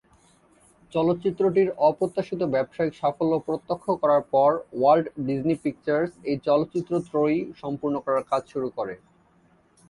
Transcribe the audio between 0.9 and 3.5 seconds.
চলচ্চিত্রটির অপ্রত্যাশিত ব্যবসায়িক সাফল্য